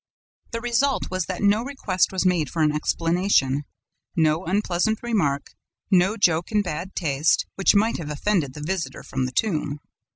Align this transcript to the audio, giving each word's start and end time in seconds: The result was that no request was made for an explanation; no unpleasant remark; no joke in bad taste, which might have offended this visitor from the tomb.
The 0.49 0.61
result 0.61 1.11
was 1.11 1.27
that 1.27 1.43
no 1.43 1.61
request 1.63 2.11
was 2.11 2.25
made 2.25 2.49
for 2.49 2.63
an 2.63 2.71
explanation; 2.71 3.65
no 4.15 4.45
unpleasant 4.47 4.97
remark; 5.03 5.53
no 5.91 6.17
joke 6.17 6.51
in 6.51 6.63
bad 6.63 6.95
taste, 6.95 7.45
which 7.53 7.75
might 7.75 7.97
have 7.99 8.09
offended 8.09 8.55
this 8.55 8.65
visitor 8.65 9.03
from 9.03 9.27
the 9.27 9.31
tomb. 9.31 9.79